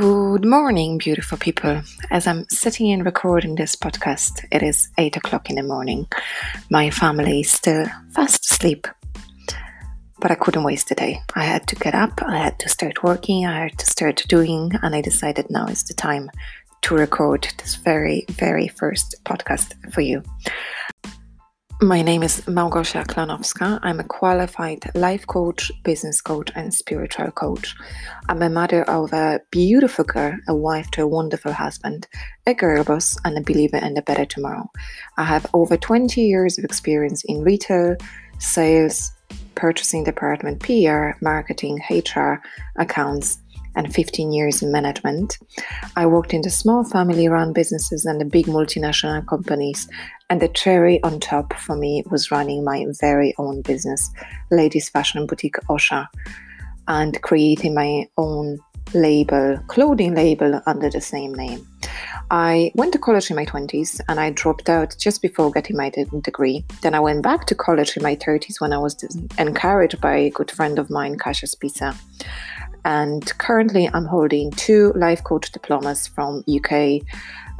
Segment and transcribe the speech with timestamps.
[0.00, 1.82] Good morning, beautiful people.
[2.10, 6.06] As I'm sitting and recording this podcast, it is 8 o'clock in the morning.
[6.70, 8.86] My family is still fast asleep,
[10.18, 11.20] but I couldn't waste the day.
[11.34, 14.72] I had to get up, I had to start working, I had to start doing,
[14.82, 16.30] and I decided now is the time
[16.80, 20.22] to record this very, very first podcast for you.
[21.82, 23.80] My name is Małgosia Klonowska.
[23.82, 27.74] I'm a qualified life coach, business coach, and spiritual coach.
[28.28, 32.06] I'm a mother of a beautiful girl, a wife to a wonderful husband,
[32.46, 34.70] a girl boss, and a believer in a better tomorrow.
[35.16, 37.96] I have over 20 years of experience in retail,
[38.38, 39.12] sales,
[39.54, 42.42] purchasing department, PR, marketing, HR,
[42.76, 43.38] accounts,
[43.76, 45.38] and 15 years in management.
[45.96, 49.88] I worked in the small family run businesses and the big multinational companies.
[50.28, 54.10] And the cherry on top for me was running my very own business,
[54.50, 56.06] ladies fashion boutique Osha,
[56.86, 58.58] and creating my own
[58.94, 61.66] label, clothing label under the same name.
[62.30, 65.90] I went to college in my 20s and I dropped out just before getting my
[65.90, 66.64] degree.
[66.82, 68.96] Then I went back to college in my 30s when I was
[69.36, 71.96] encouraged by a good friend of mine, Kasia Spisa
[72.84, 77.02] and currently I'm holding two life coach diplomas from UK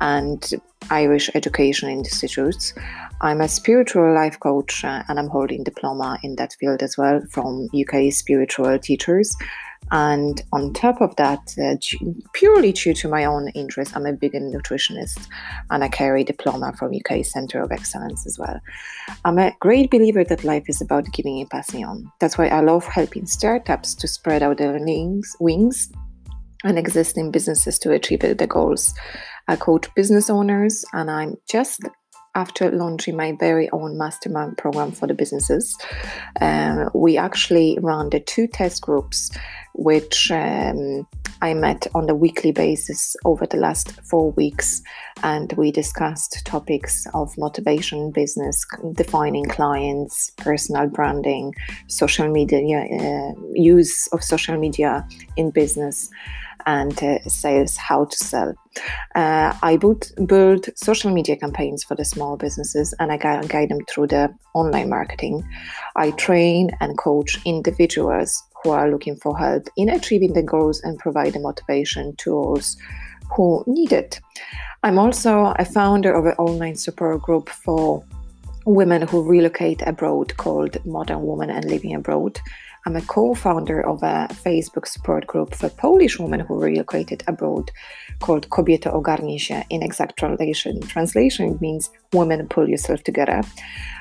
[0.00, 0.50] and
[0.90, 2.74] Irish education institutes.
[3.20, 7.20] I'm a spiritual life coach uh, and I'm holding diploma in that field as well
[7.30, 9.36] from UK spiritual teachers.
[9.90, 11.76] And on top of that, uh,
[12.34, 15.26] purely due to my own interest, I'm a vegan nutritionist
[15.70, 18.60] and I carry a diploma from UK Center of Excellence as well.
[19.24, 22.10] I'm a great believer that life is about giving and passing on.
[22.20, 25.90] That's why I love helping startups to spread out their wings, wings
[26.64, 28.94] and existing businesses to achieve their goals.
[29.46, 31.80] I coach business owners and I'm just
[32.38, 35.76] after launching my very own mastermind program for the businesses,
[36.40, 39.30] um, we actually ran the two test groups,
[39.74, 41.04] which um,
[41.42, 44.82] I met on a weekly basis over the last four weeks,
[45.24, 51.54] and we discussed topics of motivation, business, defining clients, personal branding,
[51.88, 55.04] social media uh, use of social media
[55.36, 56.08] in business
[56.66, 58.54] and uh, sales, how to sell.
[59.14, 63.84] Uh, I build, social media campaigns for the small businesses and I guide, guide them
[63.88, 65.48] through the online marketing.
[65.96, 70.98] I train and coach individuals who are looking for help in achieving the goals and
[70.98, 72.76] provide the motivation to those
[73.36, 74.20] who need it.
[74.82, 78.04] I'm also a founder of an online support group for
[78.64, 82.40] women who relocate abroad called Modern Woman and Living Abroad.
[82.88, 87.70] I'm a co founder of a Facebook support group for Polish women who relocated abroad
[88.20, 89.62] called Kobieto Ogarnij się.
[89.68, 93.42] In exact translation, translation means women pull yourself together.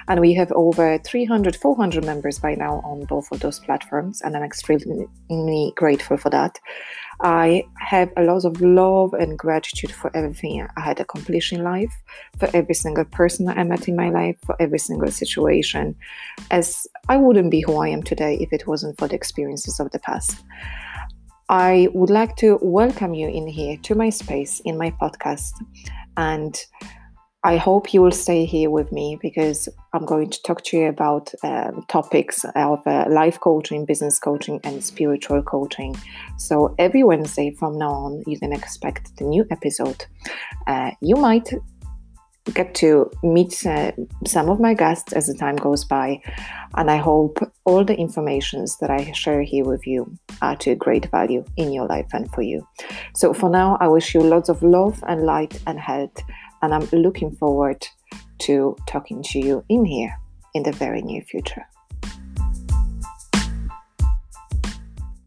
[0.08, 4.38] And we have over 300, 400 members by now on both of those platforms, and
[4.38, 6.58] I'm extremely grateful for that.
[7.22, 11.94] I have a lot of love and gratitude for everything I had accomplished in life,
[12.38, 15.96] for every single person I met in my life, for every single situation,
[16.52, 19.90] as I wouldn't be who I am today if it wasn't for the experiences of
[19.92, 20.44] the past.
[21.50, 25.54] I would like to welcome you in here to my space in my podcast
[26.18, 26.56] and
[27.44, 30.88] I hope you will stay here with me because I'm going to talk to you
[30.88, 35.96] about um, topics of uh, life coaching, business coaching, and spiritual coaching.
[36.38, 40.06] So every Wednesday from now on, you can expect the new episode.
[40.66, 41.54] Uh, you might
[42.54, 43.92] get to meet uh,
[44.26, 46.20] some of my guests as the time goes by,
[46.76, 51.12] and I hope all the informations that I share here with you are to great
[51.12, 52.68] value in your life and for you.
[53.16, 56.24] So for now, I wish you lots of love and light and health
[56.62, 57.86] and I'm looking forward
[58.40, 60.18] to talking to you in here
[60.54, 61.66] in the very near future.